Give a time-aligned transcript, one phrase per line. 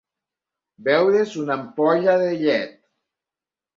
[0.87, 2.77] Beure's una ampolla de llet.